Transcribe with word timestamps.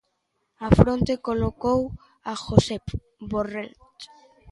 Á 0.65 0.67
fronte 0.79 1.13
colocou 1.27 1.81
a 2.31 2.33
Josep 2.43 2.85
Borrell. 3.31 3.71